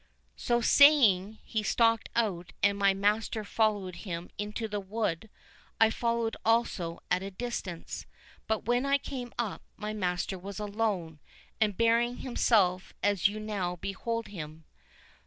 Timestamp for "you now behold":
13.27-14.29